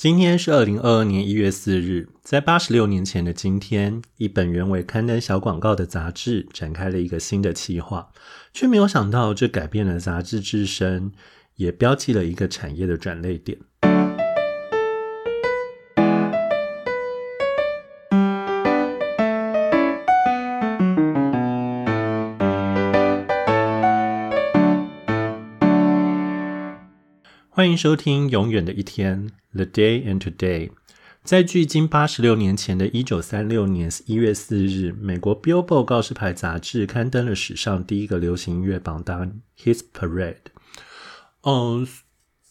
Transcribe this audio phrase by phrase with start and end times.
[0.00, 8.10] 今天是二零二二年一月四日，在八十六年前的今天，一本原为刊登小广告的杂志展开了一个新的企划，
[8.54, 11.12] 却没有想到这改变了杂志自身，
[11.56, 13.58] 也标记了一个产业的转类点。
[27.70, 30.72] 欢迎收听《永远的一天》（The Day and Today）。
[31.22, 40.34] 在距今八十六年前的一九三六年一月四日，美国《Billboard》告示牌杂志刊登了史上第一个流行音乐榜单《Hit Parade》。
[41.42, 41.86] 嗯，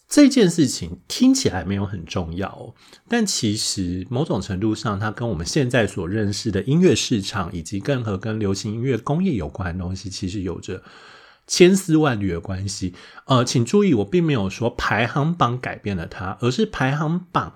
[0.08, 2.74] 这件事情听起来没有很重要，
[3.10, 10.82] 但其实某种程度上，它跟我们现在所认识的音乐市场，以及更和跟流行音乐工业有关的东西，其实有着。
[11.50, 12.94] 千丝万缕的关系，
[13.26, 17.56] 呃，请注意，我并没有说排行榜改变了它，而是排行榜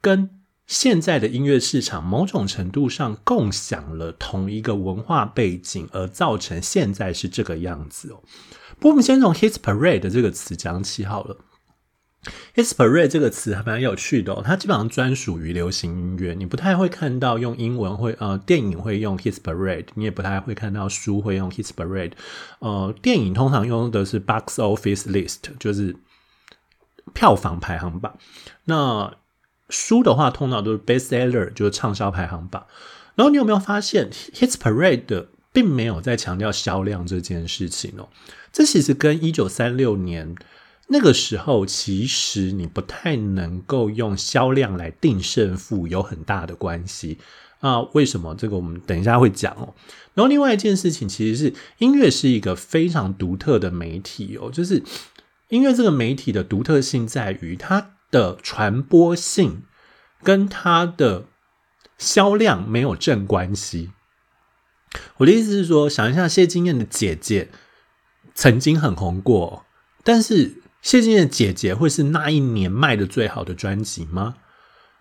[0.00, 0.30] 跟
[0.66, 8.22] 现在的音乐市场某种程度上共享了同一个文化背景，而造成现在是这个样子哦。
[8.80, 11.36] 不过，我们先从 “hit parade” 这个词讲起好了。
[12.54, 22.12] Hit parade 这个词还蛮有趣的哦，它基本上专属于流行音乐，你不太会看到用英文会呃电影会用 hit parade，你也不太会看到书会用 hit parade。
[22.58, 25.94] 呃，电影通常用的是 box office list，就是
[27.14, 28.18] 票房排行榜。
[28.64, 29.14] 那
[29.68, 32.66] 书的话，通常都是 bestseller，就是畅销排行榜。
[33.14, 38.08] 然后你有没有发现 hit parade 并没有在强调销量这件事情哦？
[38.52, 40.34] 这其实跟一九三六年。
[40.90, 47.18] 那个时候，其实你不太能够用销量来定胜负，有很大的关系
[47.60, 47.82] 啊。
[47.92, 48.34] 为什么？
[48.34, 49.74] 这个我们等一下会讲哦。
[50.14, 54.50] 然后另外一件事情，其实是音乐是一个非常独特的媒体哦。
[54.50, 54.82] 就是
[55.50, 59.64] 音乐这个媒体的独特性在于它的传播性
[60.22, 61.26] 跟它的
[61.98, 63.90] 销量没有正关系。
[65.18, 67.50] 我的意思是说，想一下谢金燕的姐姐
[68.34, 69.66] 曾经很红过，
[70.02, 70.62] 但是。
[70.88, 74.36] 谢金燕姐姐会是那一年卖的最好的专辑吗？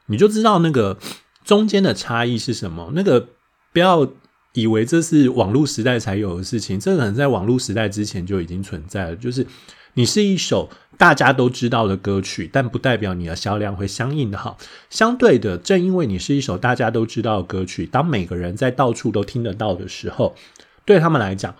[0.07, 0.97] 你就知道那个
[1.45, 2.91] 中间的差异是什么。
[2.93, 3.29] 那个
[3.71, 4.05] 不要
[4.51, 9.15] 以为这是网络时代才有的事情，这可能在网络时代之前就已经存在了。
[9.15, 9.47] 就是
[9.93, 14.57] 你是一首大家都知道的歌曲，但不代表你的销量会相应的好。
[14.89, 20.35] 相对的，正因为你是一首大家都知道的歌曲，当每个人在到处都听得到的时候，
[20.83, 21.55] 对他们来讲，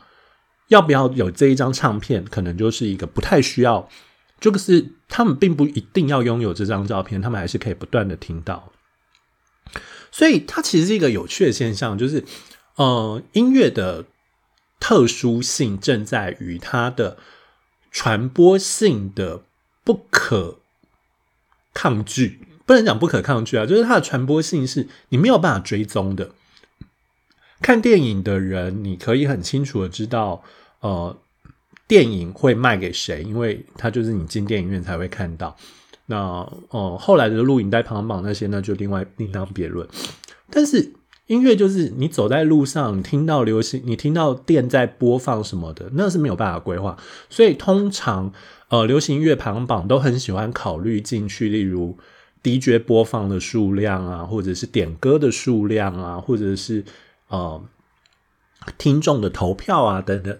[0.67, 3.87] 要不要有这一张唱片，可能就是一个不太需要。
[4.39, 8.71] 就是他们并不一定要拥有这张照片，他们还是可以不断的听到。
[10.11, 12.23] 所以它其实是一个有趣的现象，就是
[12.75, 14.05] 呃，音乐的
[14.79, 17.17] 特殊性正在于它的
[17.91, 19.41] 传播性的
[19.83, 20.59] 不可
[21.73, 26.31] 抗拒，不能讲不可抗拒啊，就是它的传播性是你没有办法追踪的。
[27.61, 30.43] 看电影的人，你可以很清楚的知道，
[30.81, 31.17] 呃。
[31.87, 33.23] 电影会卖给谁？
[33.23, 35.55] 因为它就是你进电影院才会看到。
[36.07, 36.17] 那
[36.69, 39.87] 哦，后来的录影带排行榜那些呢，就另外另当别论。
[40.49, 40.93] 但是
[41.25, 46.97] 音乐就是你走在路上，听到流行，你听到店在播放什么的，那是没有办法规划。
[47.29, 48.31] 所以通常
[48.69, 51.97] 呃，流行音乐排行榜都很喜欢考虑进去，例如
[52.43, 56.85] DJ 播放的数量啊，或者是点歌的数量啊，或者是
[57.27, 57.61] 呃
[58.77, 60.39] 听众的投票啊等等的。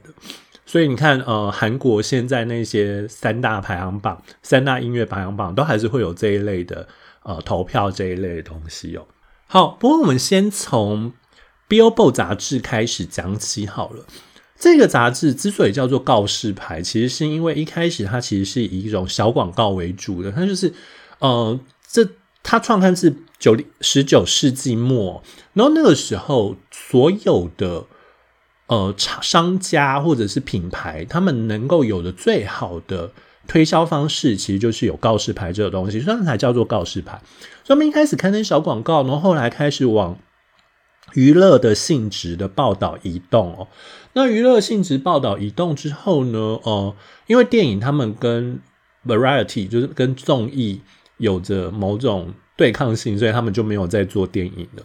[0.70, 6.86] 所以你看，呃，韩国现在那些三大排行榜、三大音乐排行榜，都还是会有这一类的
[7.24, 9.08] 呃投票这一类的东西哦。
[9.48, 11.14] 好，不过我们先从
[11.70, 14.06] 《Billboard》杂志开始讲起好了。
[14.60, 20.30] 这个杂志之所以叫做告示牌，其实是因为一开始它其实是以一种小广告为主的。
[20.34, 20.74] 它就是
[21.20, 21.58] 呃，
[21.90, 22.06] 这
[22.44, 25.24] 它创刊是九十九世纪末，
[25.54, 27.86] 然后那个时候所有的。
[28.68, 33.10] 呃，厂商家或者是品牌，他们能够有的最好的
[33.48, 37.22] 推销方式，其实就是有告示牌这个东西，所以才叫做告示牌。
[37.64, 40.20] 所以，我们一开始刊登小广告，然后后来开始往
[41.14, 43.70] 娱乐的性质的报道移动哦。
[44.12, 46.94] 那娱乐性质报道移动之后呢，呃，
[47.28, 48.60] 因为电影他们跟
[49.06, 50.82] variety 就是跟综艺
[51.20, 54.84] 有着某种对抗性，所以他们就没有在做电影了。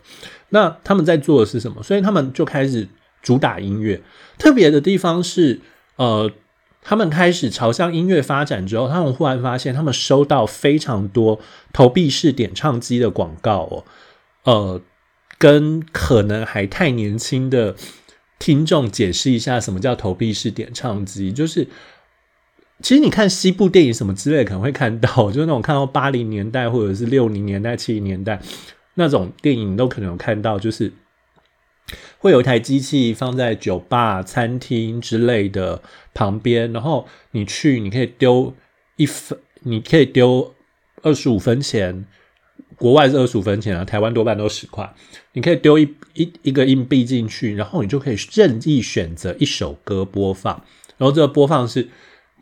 [0.50, 1.82] 那他们在做的是什么？
[1.82, 2.86] 所以他们就开始。
[3.22, 4.02] 主打音乐，
[4.36, 5.60] 特别的地方是，
[5.96, 6.30] 呃，
[6.82, 11.40] 他们开始朝向音乐发展之后，他们忽然发现，他们收到非常多
[11.72, 13.84] 投币式点唱机的广告哦，
[14.44, 14.82] 呃，
[15.38, 17.76] 跟可能还太年轻的
[18.38, 21.68] 听众解释一下，什么叫投币式点唱机，就是
[22.80, 28.40] 其实你看西部电影什么之类，可能会看到， 就是那种看到八零年代或者是六零年代、七零年代
[28.94, 30.92] 那种电影，都可能有看到，就是
[32.18, 35.82] 会有一台机器放在酒吧、餐厅之类的
[36.14, 38.54] 旁边，然后你去，你可以丢
[38.96, 40.54] 一分，你可以丢
[41.02, 42.06] 二十五分钱，
[42.76, 44.94] 国外是二十五分钱啊，台湾多半都十块，
[45.32, 50.64] 你可以丢一一一个硬币进去，然后你就可以任意选择一首歌播放，
[50.98, 51.88] 然后这个播放是。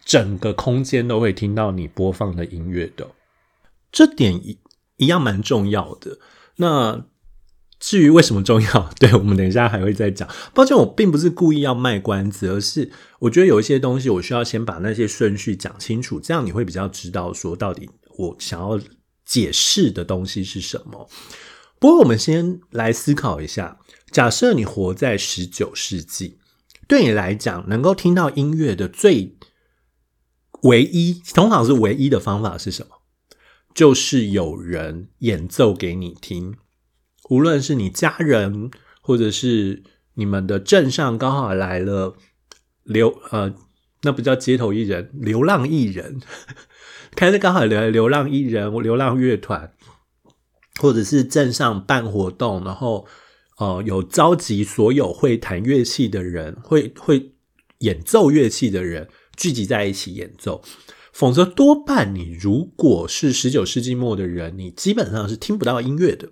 [0.02, 3.08] 整个空间都会听到你播放的音乐的，
[3.92, 4.58] 这点一
[4.96, 6.18] 一样蛮重要的。
[6.56, 7.04] 那
[7.80, 10.28] 至于为什么重要， 对我们等一下还会再讲。
[10.54, 17.88] 抱歉，我并不是故意要卖关子，而是我觉得有一些东西我需要先把那些顺序讲清楚，这样你会比较知道说到底
[18.18, 18.78] 我想要
[19.24, 21.08] 解释的东西是什么。
[21.78, 23.78] 不过，我们先来思考一下：
[24.10, 26.38] 假设你活在十九世纪，
[26.86, 29.38] 对你来讲，能够听到音乐的最
[30.64, 32.96] 唯一，通常是唯一的方法是什么？
[33.74, 36.56] 就是有人演奏给你听。
[37.30, 39.82] 无论是你家人，或者是
[40.14, 42.16] 你们的镇上刚好来了
[42.82, 43.54] 流呃，
[44.02, 46.20] 那不叫街头艺人，流浪艺人，
[47.14, 49.72] 开始刚好来流浪艺人、流浪乐团，
[50.80, 53.06] 或者是镇上办活动，然后
[53.58, 57.34] 呃有召集所有会弹乐器的人，会会
[57.78, 59.08] 演奏乐器的人。
[59.36, 60.60] 聚集在一起演奏，
[61.12, 66.28] 否则多半你如果是十九世纪末的人，你基本上是听不到音乐的。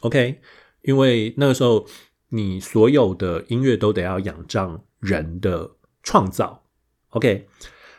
[0.00, 0.40] OK，
[0.82, 1.86] 因为那个时候
[2.30, 5.72] 你所有的音乐都得要仰仗人的
[6.02, 6.64] 创造。
[7.10, 7.48] OK，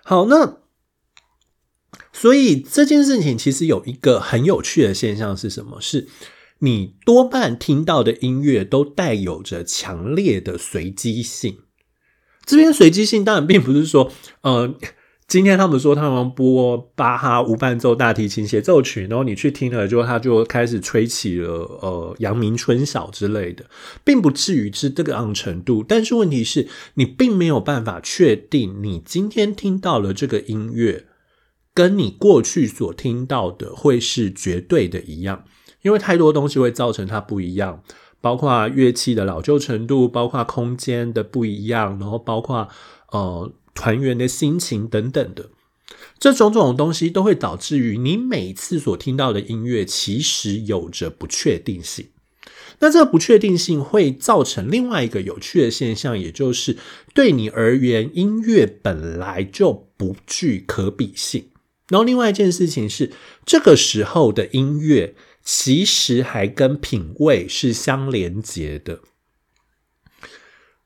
[0.04, 0.60] 好，那
[2.14, 5.82] 所以这件事情其实有一个很有趣的现象是什么？
[5.82, 6.08] 是
[6.60, 11.60] 你多半听到的音乐都带有着强烈的随机性。
[12.46, 14.12] 这边随机性当然并不是说，
[14.42, 14.76] 呃，
[15.30, 23.64] 今天他们说他们播巴哈无伴奏大提琴协奏曲，然后你去听了之后，他就开始吹起了呃阳明春晓之类的，
[24.04, 25.86] 并不至于是这个样程度。
[25.88, 31.06] 但是问题是你并没有办法确定你今天听到了这个音乐，
[31.76, 35.44] 跟你过去所听到的会是绝对的一样，
[35.84, 37.84] 因为太多东西会造成它不一样。
[38.20, 42.68] 包括乐器的老旧程度，包括空间的不一样，然后包括
[43.12, 43.50] 呃
[43.80, 45.52] 团员的心情等等的，
[46.20, 52.10] 这种种东西都会导致于你每次所听到的音乐其实有着不确定性。
[52.80, 56.78] 那这个不确定性会造成另外一个有趣的现象，也就是
[57.14, 61.48] 对你而言，音乐本来就不具可比性。
[61.88, 63.12] 然后另外一件事情是，
[63.46, 65.16] 这个时候的音乐。
[65.42, 69.00] 其实还跟品味是相连接的，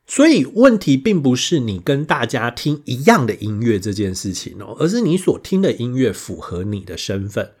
[0.06, 7.52] 所以问题并不是你跟大家听一样的音乐这件事情哦，而是你所听的音乐符合你的身份。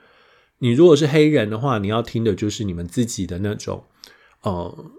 [0.58, 3.84] 你如果是黑人的话，你要听的就是你们自己的那种，
[4.42, 4.92] 呃，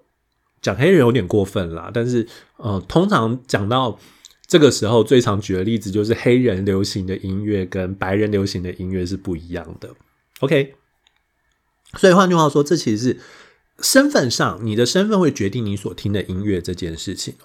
[0.61, 2.27] 讲黑人有点过分啦，但是
[2.57, 3.99] 呃，通常讲到
[4.47, 9.95] 这个时候，最常举的例子就是黑人流行的音乐跟白人流行的音乐是不一样的。
[10.39, 10.75] OK。
[11.97, 13.19] 所以换句话说，这其实是
[13.79, 17.35] 身份上，你的身份会决定你所听的音乐这件事情。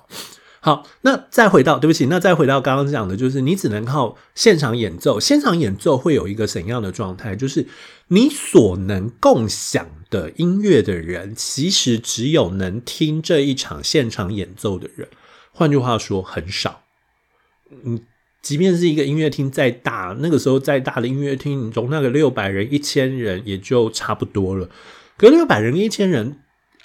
[0.60, 5.18] 好，那再回到，对不起，那再回到刚刚讲的，就是你只能靠现场演奏。
[5.18, 7.34] 现场演奏会有一个怎样的状态？
[7.34, 7.66] 就是
[8.08, 15.08] 你所能共享的音乐的人，其实只有能听这一场现场演奏的人。
[15.52, 16.82] 换句话说，很少。
[17.84, 18.00] 嗯。
[18.42, 24.66] 即便是一个音乐厅再大，那个时候再大的音乐厅容纳个六百人、一千人也就差不多了。
[25.20, 26.38] 可六百人、一千人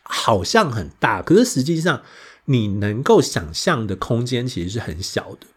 [0.04, 2.04] 好像很大，可是实际上
[2.44, 5.48] 你能够想象的空间其实是很小的。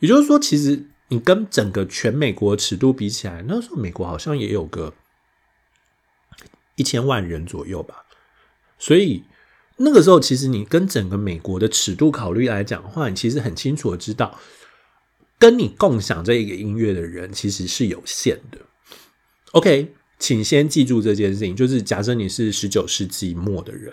[0.00, 4.92] 也就是说，其实你跟整个全美国尺度比起来，那时候美国好像也有个
[6.76, 8.04] 一千万人左右吧。
[8.78, 9.24] 所以
[9.78, 14.38] 那个时候，其实你跟整个美国的尺度考虑来讲的话，你其实很清楚的知道。
[15.38, 18.58] 跟你共享这一个音乐的人其实是有限的。
[19.52, 23.92] OK，请先记住这件事情，就是假设你是十九世纪末的人，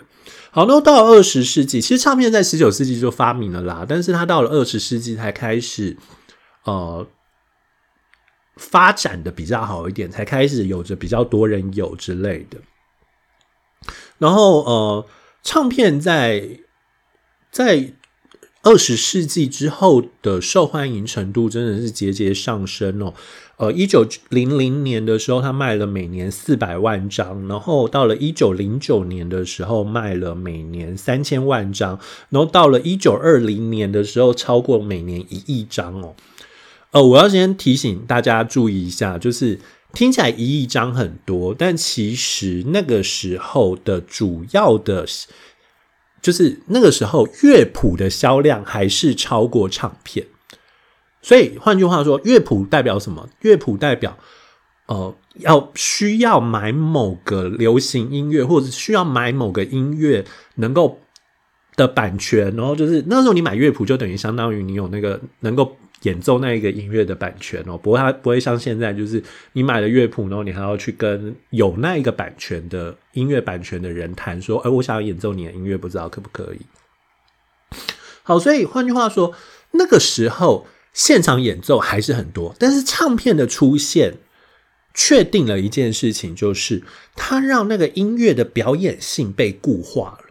[0.52, 5.96] 好，那到了二十世纪，其实唱片在十九世纪就发明了啦，但是它到了二十世纪才开始
[6.64, 7.08] 呃
[8.56, 12.58] 发展的比较好一点，才开始有着比较多人有之类的。
[14.18, 15.06] 然后呃，
[15.42, 16.60] 唱片在
[17.50, 17.94] 在。
[18.62, 23.14] 二十世纪之后的受欢迎程度真的是节节上升哦。
[23.56, 31.98] 呃，一九零零年的时候，它卖了每年四百万张，然后到了一九零九年的时候，卖了每年三千万张，
[32.30, 36.14] 然后到了一九二零年的时候，超过每年一亿张哦。
[36.90, 39.58] 呃，我要先提醒大家注意一下，就是
[39.92, 45.04] 听起来一亿张很多，但其实那个时候的主要的，
[46.20, 50.26] 就是那个时候乐谱的销量还是超过唱片。
[51.22, 53.28] 所以换句话说，乐谱代表什么？
[53.40, 54.16] 乐谱代表
[54.86, 61.00] 呃，要需要买某个流行音乐，或者需要买某个音乐能够
[61.76, 65.76] 的版权，然后就是那时候你买乐谱，就等于相当于你有那个能够。
[66.02, 69.20] 演奏那一个音乐的版权哦，不过它不会像现在，就是
[69.52, 76.60] 你买了乐谱，然后你还要去跟有那一个版权的音乐版权的人谈说，哎，我想要演奏你的音乐，不知道可不可以？
[78.22, 79.34] 好，所以换句话说，
[79.72, 84.18] 那个时候现场演奏还是很多，但是唱片的出现
[84.94, 86.84] 确定了一件事情，就是
[87.16, 90.26] 它让那个音乐的表演性被固化了。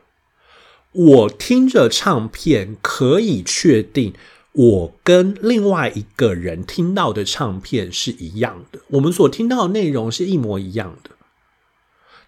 [0.93, 4.13] 我听着唱片可以确定。
[4.57, 11.11] 我跟另外一个人听到的唱片是一样的，我们所听到的内容是一模一样的。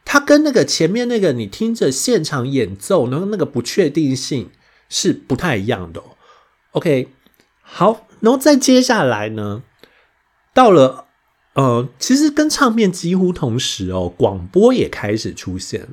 [0.05, 4.51] 它跟那个前面那个你听着现场演奏，然后那个不确定性
[4.89, 6.03] 是不太一样的。
[6.73, 7.07] OK，
[7.61, 9.63] 好，然后再接下来呢，
[10.53, 11.05] 到了
[11.53, 15.87] 呃，其实跟唱片几乎同时哦，广播也开始出现。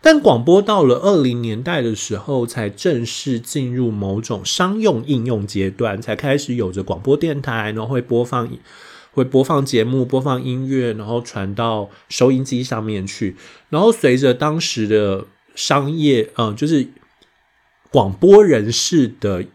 [0.00, 8.48] 但广播到了二零年代的时候，才正式进入某种商用应用阶段，才开始有着广播电台，然后会播放
[9.12, 13.34] 会播放节目、播放音乐，然后传到收音机上面去。
[13.70, 16.86] 然后随着当时的商业，嗯，就是
[17.90, 19.46] 广播人士的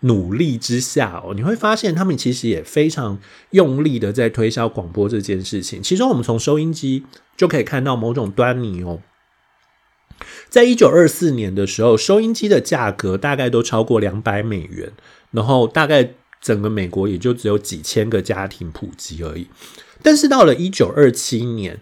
[0.00, 3.18] 努力之下哦，你会发现他们其实也非常
[3.50, 5.82] 用力的在推销广播这件事情。
[5.82, 7.06] 其中，我们从收音机
[7.36, 9.00] 就可以看到某种端倪哦。
[10.48, 14.92] 在一九二四年的时候，收音机的价格大概都超过两百美元，
[15.32, 19.48] 然后大概整个美国也就只有几千个家庭普及而已。
[20.02, 21.80] 但是到了一九二七年，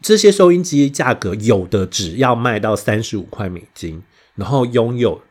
[0.00, 4.02] 这些收音机价格有的只要卖到三十五块美金，
[4.34, 5.22] 然后拥有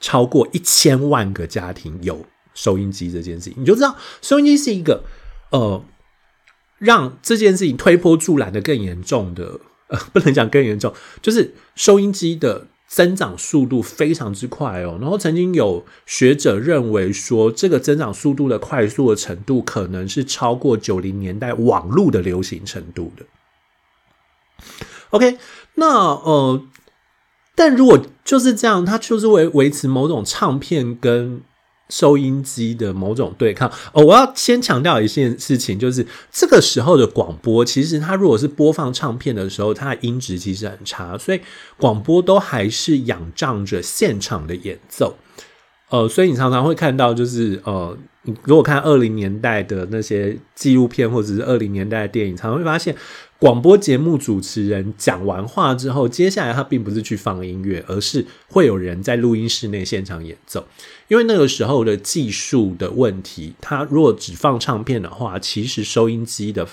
[0.00, 2.24] 超过一千万个家庭有
[2.54, 5.04] 收音机这件事情，你就知道收音机是一个
[5.50, 5.84] 呃，
[6.78, 9.60] 让这件事情推波助澜的更严重的。
[9.90, 14.98] 呃， 不能讲更严重，就是收音机的增长速度非常之快哦。
[15.00, 23.26] 然后曾经有学者认为说，这个增长速度的快速的程度，可能是超过九零年代网络的流行程度的。
[25.10, 25.38] OK，
[25.74, 26.62] 那呃，
[27.54, 31.42] 但如果就是这样，它就是维维持某种唱片跟。
[31.90, 41.40] 收音机的某种对抗哦，我要先强调一件事情，就是这个时候的广播，其实它如果是播放唱片的时候，它的音质其实很差，所以
[41.76, 45.16] 广播都还是仰仗着现场的演奏。
[45.90, 52.94] 呃，所以你常常会看到，就是呃，你如果看二零年代的那些纪录片，或者是二零年代的电影，常常会发现。
[53.40, 60.68] 广播节目主持人讲完话之后，接下来他并不是去放音乐，而是会有人在录音室内现场演奏。
[61.08, 66.68] 因为那个时候的技术的问题，他如果只放唱片的话，其实收音机的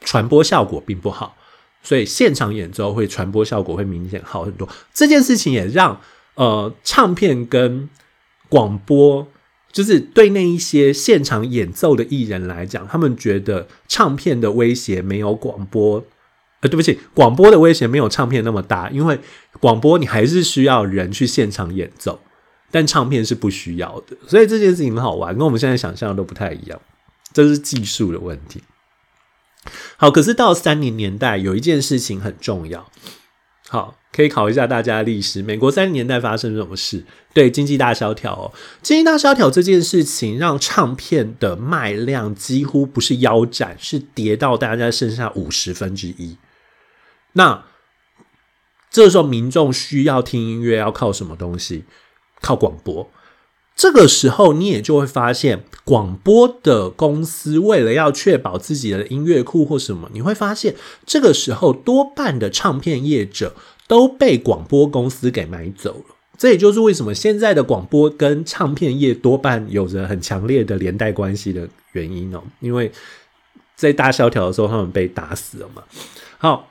[0.00, 1.36] 传播效果并不好，
[1.82, 4.68] 所以现场演奏会传播效果会明显好很多。
[4.94, 6.00] 这件事情也让
[6.36, 7.90] 呃唱片跟
[8.48, 9.26] 广播。
[9.78, 16.04] 就是对那一些现场演奏的艺人来讲，他们觉得唱片的威胁没有广播，
[16.62, 19.20] 呃，对不起，广播的威胁没有唱片那么大，因为
[19.60, 22.20] 广播你还是需要人去现场演奏，
[22.72, 26.80] 但唱片是不需要的，所以这件事情很好玩，跟我们现在想象的都不太一样，
[27.32, 28.60] 这是技术的问题。
[29.96, 32.90] 好，可是到三零年代，有一件事情很重要，
[33.68, 33.97] 好。
[34.10, 35.42] 可以考一下大家的历史。
[35.42, 37.04] 美国三十年代发生什么事？
[37.32, 38.52] 对，经济大萧条哦。
[38.82, 46.36] 经济大萧条这件事情让唱片的卖量几乎不是腰斩，是跌到大家剩下五十分之一。
[47.34, 47.64] 那
[48.90, 51.84] 这时候民众需要听音乐，要靠什么东西？
[52.40, 53.10] 靠广播。
[53.76, 60.74] 这个时候你也就会发现，广播的公司为了要确保自己的音乐库或什么，你会发现
[61.06, 63.54] 这个时候多半的唱片业者。
[63.88, 72.42] 都被广播公司给买走了，这也就是为什么现在的广播跟唱片业多半有着很强烈的连带关系的原因哦。
[72.60, 72.92] 因为
[73.74, 75.82] 在大萧条的时候，他们被打死了嘛。
[76.36, 76.70] 好，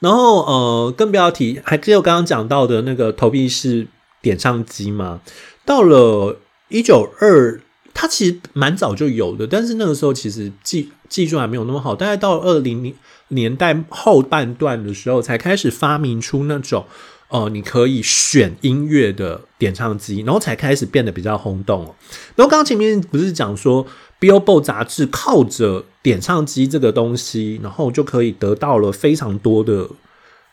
[0.00, 3.86] 然后呃，更不要提，还只有刚刚讲到的那个投币式
[4.20, 5.20] 点唱机嘛。
[5.64, 7.60] 到了一九二，
[7.94, 11.94] 它其实蛮早就有的，但是那个时候其实技技术还没有那么好。
[11.94, 12.94] 大概到二零。
[13.28, 16.84] 年代后半段的时候，才开始发明出那种
[17.28, 21.94] 哦，你可以选音乐的点唱机，然后才开始变得比较轰动哦。
[22.36, 23.86] 然后刚前面不是讲说
[24.20, 29.88] ，Billboard 杂志靠着点唱机这个东西，然后就可以得到了非常多的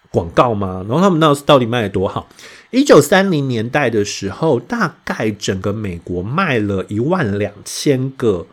[0.10, 0.84] 广告吗？
[0.88, 2.30] 然后他们那到底卖的多好？
[2.72, 8.48] 一九三零年代的时候，大概整个美国卖了一万两千个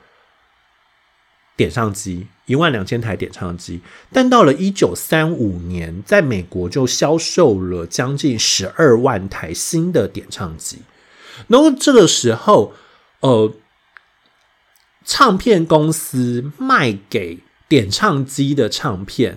[1.59, 2.27] 点唱机。
[2.47, 10.79] 一万两千台点唱机，但到了一九三五年，在美国就销售了将近十二万台新的点唱机。
[11.49, 12.73] 然后这个时候，
[13.21, 13.53] 呃，
[15.05, 19.37] 唱片公司卖给点唱机的唱片，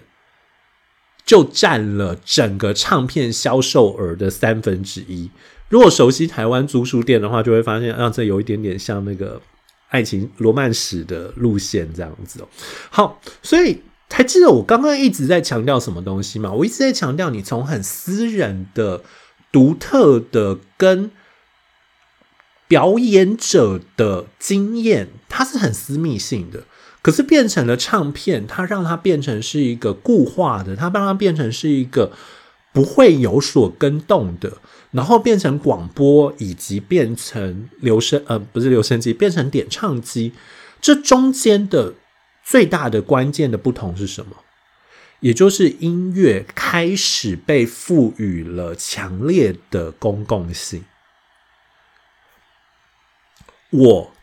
[1.26, 5.30] 就占了整个唱片销售额的三分之一。
[5.68, 9.42] 如果熟悉台湾租书店的话，就会发现，啊这有一点点像那个。
[9.92, 12.48] 爱情罗曼史的路线这样子哦，
[12.90, 16.52] 好，所以还记得我刚刚一直在强调什么东西吗？
[16.52, 19.04] 我一直在强调，你从很私人的、
[19.52, 21.12] 独特的跟
[22.70, 26.64] 表演者的经验，它是很私密性的，
[27.02, 32.14] 可是变成了唱片，它让它变成是一个固化的，它让它变成是一个
[32.74, 34.58] 不会有所跟动的。
[34.92, 40.34] 然后变成广播，以及变成留声，呃，不是留声机，变成点唱机，
[40.82, 41.94] 这中间的
[42.44, 44.36] 最大的关键的不同是什么？
[45.22, 50.84] 也就是音乐开始被赋予了强烈的公共性。
[53.70, 54.14] 我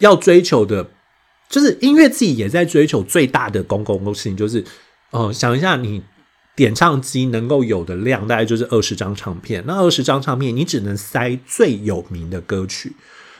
[0.00, 0.90] 要追求的，
[1.48, 4.64] 就是音乐自己也在追求最大的公共性，就是，
[5.12, 6.02] 呃，想一下你。
[6.58, 12.94] 点唱机能够有的量大概就是二十张唱片，那二十张唱片你只能塞最有名的歌曲，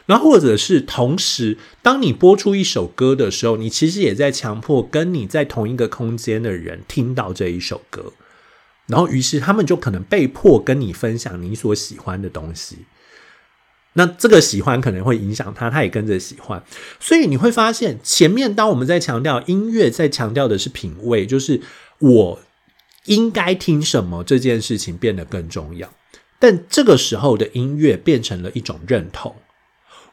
[0.06, 8.12] 然后或者是同时，当你播出一首歌的时候，你其实也在强迫跟你在同一个空间的人听到这一首歌，
[8.86, 12.86] 然后于是他们就可能被迫跟你分享你所喜欢的东西，
[13.94, 16.62] 那这个喜欢可能会影响他，他也跟着喜欢，
[17.00, 21.60] 所以你会发现前面当我们在强调音乐，在强调的是品味，就是
[21.98, 22.38] 我。
[23.08, 25.92] 应该听什么这件事情变得更重要，
[26.38, 29.34] 但这个时候的音乐变成了一种认同。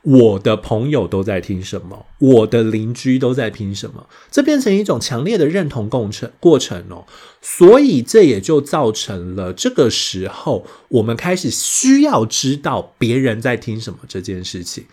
[0.02, 7.06] 我的朋友都在听什么，我的邻居都在听什么，这变成一种强烈的认同共程过程哦。
[7.42, 14.86] 所以这也就造成了这个时候我们开始需要知道别人在听什么这件事情。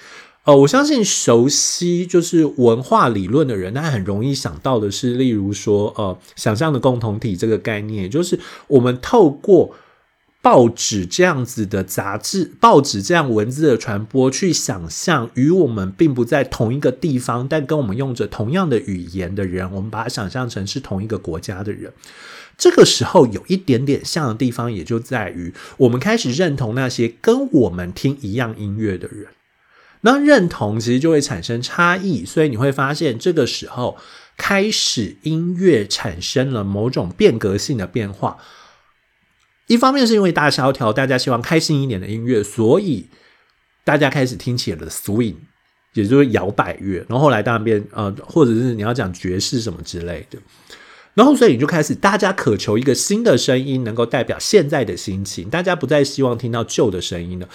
[0.45, 9.77] 呃，我相信熟悉就是文化理论的人，他很容易想到的是，例如说，呃，想象的共同体这个概念，就是我们透过
[10.43, 21.93] 报纸这样子的杂志、报纸这样文字的传播，去想象与我们并不在同一个地方，但跟我们用着同样的语言的人，我们把它想象成是同一个国家的人。
[22.59, 29.29] 这个时候有一点点像的地方，也就在于我们开始认同那些跟我们听一样音乐的人。
[30.03, 33.97] 那认同其实就会产生差异，所以你会发现这个时候
[34.37, 38.39] 开始音乐产生了某种变革性的变化。
[39.69, 43.07] 一方面是因为大萧条，大家希望开心一点的音乐，所以
[43.85, 45.37] 大家开始听起了 swing，
[45.95, 46.99] 也就是摇摆乐。
[47.09, 50.39] 然后后来当然变呃，或者是你要讲爵士什么之类的。
[51.15, 55.49] 然后所以你就开始大家渴求一个新的声音，能够代表现在的心情。
[55.49, 57.49] 大家不再希望听到旧的声音了。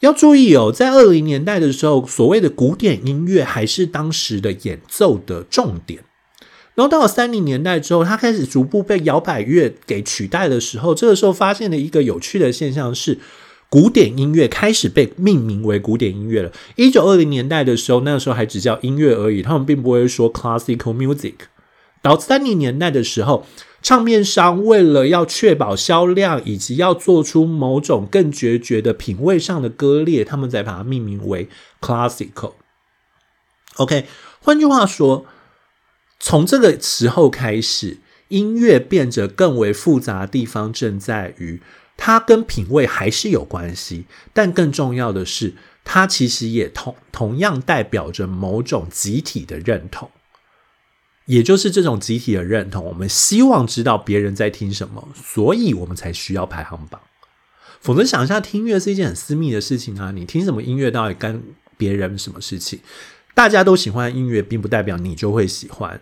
[0.00, 6.00] 要注意哦，在二零年代的时候，所谓的古典音乐还是当时的演奏的重点。
[6.74, 13.18] 然后到了三零年代之后，它开始逐步被摇摆乐给取代的时候，这个时候发现了一个有趣的现象是，
[13.68, 16.50] 古典音乐开始被命名为古典音乐了。
[16.76, 21.34] 一九二零年代的时候，那个时候还只叫音乐而已，他们并不会说 classical music。
[22.02, 23.46] 到三零年代的时候。
[23.82, 31.48] 唱片商为了要确保销量，以及要做出某种更决绝的品味上的割裂，他们才把它命名为
[31.80, 32.52] classical。
[33.76, 34.04] OK，
[34.42, 35.24] 换句话说，
[36.18, 37.96] 从这个时候开始，
[38.28, 41.62] 音乐变得更为复杂的地方正在于，
[41.96, 50.10] 它跟品味还是有关系，但更重要的是，它其实也同同样代表着某种集体的认同。
[51.30, 57.00] 也就是这种集体的认同，我们希望知道别人在听什么，所以我们才需要排行榜。
[57.80, 60.10] 否则，想一下，听音乐是一件很私密的事情啊！
[60.10, 61.40] 你听什么音乐，到底干
[61.76, 62.80] 别人什么事情？
[63.32, 66.00] 大家都喜欢音乐，并不代表你就会喜欢。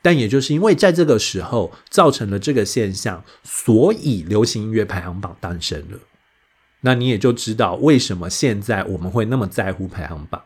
[0.00, 5.98] 但也就是因为在这个时候造成了这个现象，所以流行音乐排行榜诞生了。
[6.82, 10.40] 那你也就知道为什么现在我们会那么在乎排行榜，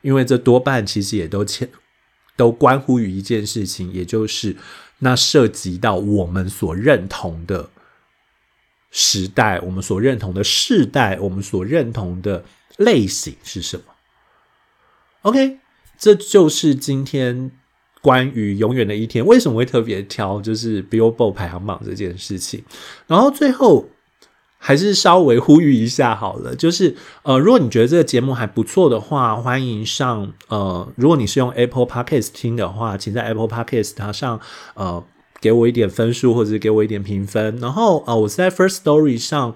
[0.00, 1.68] 因为这多半其实也都牵。
[2.38, 4.56] 都关乎于一件事情，也就是
[5.00, 7.68] 那涉及到我们所认同的
[8.92, 12.44] 时代，我们所认同的世代，我们所认同的
[12.76, 13.82] 类型是什么
[15.22, 15.58] ？OK，
[15.98, 17.50] 这就是今天
[18.00, 22.62] 关于永远的一天为什么会特别挑，就是 Billboard 排行榜这件事情。
[23.08, 23.90] 然后最后
[24.58, 34.38] 还是稍微呼吁一下好了，就是呃，如果你觉得这个节目还不错的话，欢迎上呃，如果你是用 Apple Podcast 听的话，请在 Apple Podcast 它上
[34.74, 35.02] 呃。
[35.40, 37.56] 给我一点分数，或者给我一点评分。
[37.60, 39.54] 然后啊，我是在 First Story 上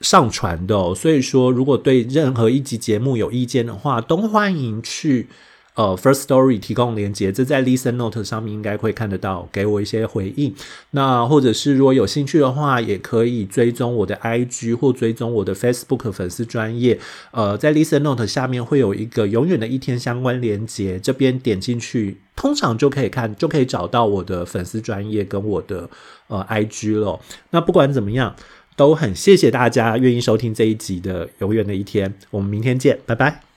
[0.00, 5.28] 上传的，所以说如果对任何一集节目有意见的话，都欢迎去。
[5.78, 10.52] 呃，First Story 提供连接，这在 Listen Note 上面应该会看得到，给我一些回应。
[10.90, 16.98] 那或者是如果有兴趣的话，也可以追踪我的 IG 或追踪我的 Facebook 粉丝专业。
[17.30, 25.88] 呃，在 Listen Note 下面会有一个永远的一天相关连接，这边点进去，通常就可以看，就可以找到我的粉丝专业跟我的
[26.26, 27.20] 呃 IG 了。
[27.50, 28.34] 那不管怎么样，
[28.74, 33.47] 都很谢谢大家愿意收听这一集的永远的一天，我们明天见，拜拜。